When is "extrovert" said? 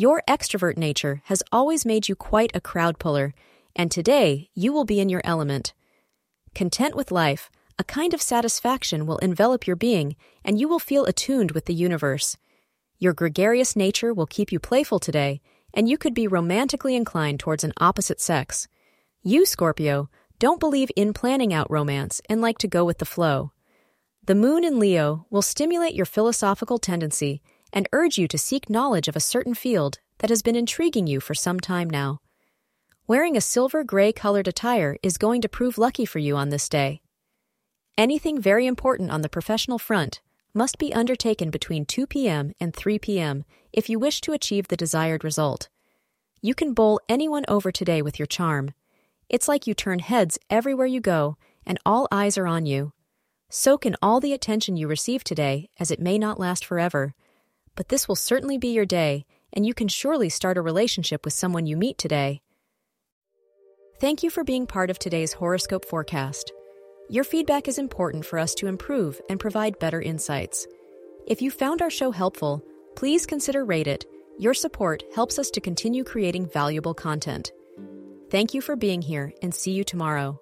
0.26-0.78